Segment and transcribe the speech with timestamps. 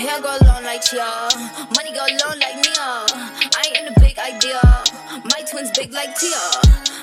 [0.00, 1.04] Hair go long like Chia,
[1.76, 3.04] money go long like Nia.
[3.52, 4.60] I ain't in the big idea.
[5.24, 6.40] My twins big like Tia.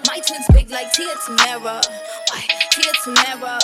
[0.07, 1.77] My twins big like Tia Tamera.
[2.30, 2.41] Why
[2.73, 3.59] Tia Tamera?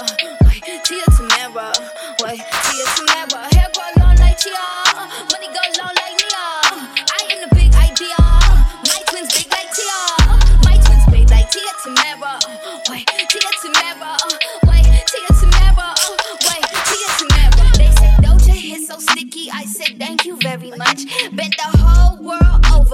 [0.46, 1.74] Why Tia Tamera?
[2.22, 3.42] Why Tia Tamera?
[3.56, 4.54] Hair go long like Chia,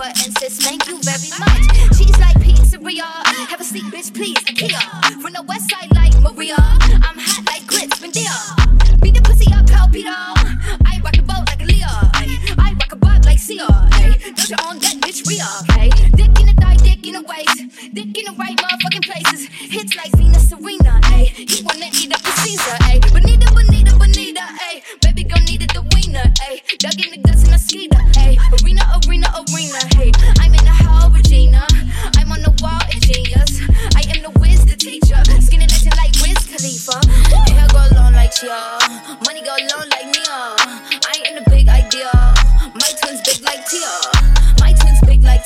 [0.09, 1.97] world and says thank you very much.
[1.97, 3.05] She's like pizzeria.
[3.49, 4.37] Have a seat, bitch, please.
[4.45, 5.21] Ikea.
[5.21, 6.55] From the west side like Maria.
[6.57, 9.01] I'm hot like grits, Madea.
[9.01, 9.89] Beat the pussy up, Cal.
[10.85, 11.87] I rock the boat like a Leo.
[11.87, 13.65] I rock a bob like Sia.
[13.65, 15.45] Doja on that bitch, Rhea.
[15.73, 17.93] Hey, dick in the thigh, dick in the waist.
[17.93, 19.47] Dick in the right motherfucking places.
[19.47, 20.99] Hits like Venus Serena.
[21.05, 22.75] Hey, he wanna eat up the Caesar.
[22.83, 24.45] Hey, Bonita, Bonita, Bonita.
[24.61, 26.31] Hey, baby girl needed the wiener.
[26.41, 27.18] Hey, dug in the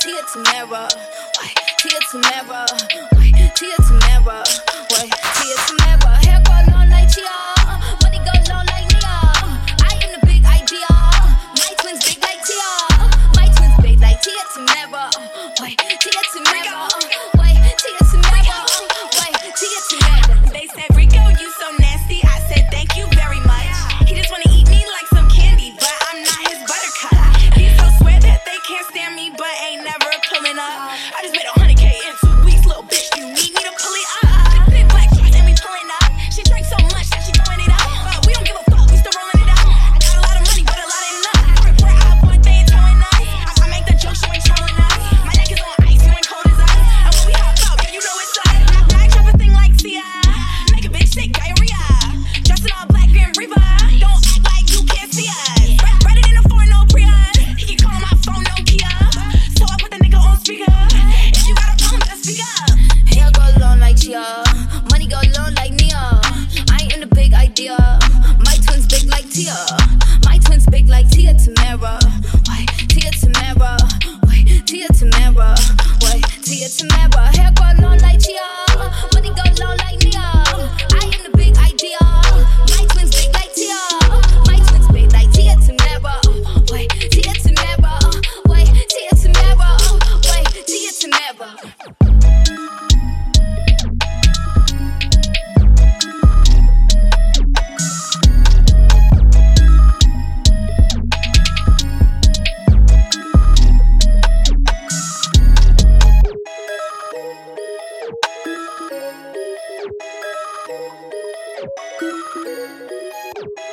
[0.04, 0.84] Tia Tamera.
[1.40, 2.66] Why Tia Tamera?
[3.16, 4.44] Why Tia Tamera?
[4.92, 6.12] Why Tia Tamera?
[6.26, 7.32] Hair go long like Chia.
[8.04, 9.16] Money go long like Nia.
[9.80, 10.92] I am the big idea.
[11.56, 12.72] My twins big like Tia.
[13.38, 15.08] My twins big like Tia Tamera.
[15.60, 15.72] Why
[67.54, 67.78] idea.
[68.40, 69.56] My twins big like Tia.
[70.26, 72.00] My twins big like Tia Tamera.
[72.48, 73.78] Why Tia Tamera?
[74.26, 75.54] Why Tia Tamera?
[76.02, 77.36] Why Tia Tamera?
[77.36, 77.52] Hair
[109.84, 110.00] Thank
[113.58, 113.73] you.